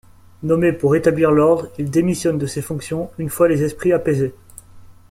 Nommé 0.41 0.73
pour 0.73 0.93
rétablir 0.93 1.29
l'ordre, 1.29 1.67
il 1.77 1.91
démissionne 1.91 2.39
de 2.39 2.47
ses 2.47 2.63
fonctions 2.63 3.11
une 3.19 3.29
fois 3.29 3.47
les 3.47 3.61
esprits 3.61 3.93
apaisés. 3.93 4.33